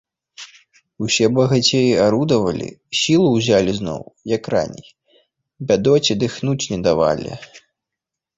Усё 1.07 1.25
багацеі 1.39 1.91
арудавалі, 2.05 2.69
сілу 3.01 3.27
ўзялі 3.35 3.71
зноў, 3.81 4.01
як 4.35 4.43
раней, 4.55 4.87
бядоце 5.67 6.19
дыхнуць 6.25 6.59
не 6.75 6.79
давалі. 6.91 7.31